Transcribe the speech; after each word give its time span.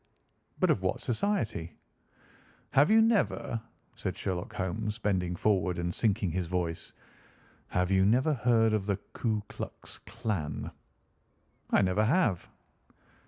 "But 0.59 0.71
of 0.71 0.81
what 0.81 0.99
society?" 0.99 1.75
"Have 2.71 2.89
you 2.89 3.03
never—" 3.03 3.61
said 3.95 4.17
Sherlock 4.17 4.51
Holmes, 4.53 4.97
bending 4.97 5.35
forward 5.35 5.77
and 5.77 5.93
sinking 5.93 6.31
his 6.31 6.47
voice—"have 6.47 7.91
you 7.91 8.03
never 8.03 8.33
heard 8.33 8.73
of 8.73 8.87
the 8.87 8.97
Ku 9.13 9.43
Klux 9.47 9.99
Klan?" 9.99 10.71
"I 11.69 11.83
never 11.83 12.03
have." 12.05 12.49